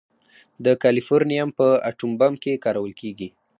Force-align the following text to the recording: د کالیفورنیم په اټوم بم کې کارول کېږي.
د 0.65 0.67
کالیفورنیم 0.83 1.49
په 1.59 1.67
اټوم 1.89 2.11
بم 2.19 2.33
کې 2.43 2.61
کارول 2.65 2.93
کېږي. 3.01 3.29